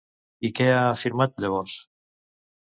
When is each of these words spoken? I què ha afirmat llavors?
I 0.47 0.49
què 0.59 0.69
ha 0.77 0.79
afirmat 0.85 1.37
llavors? 1.45 1.77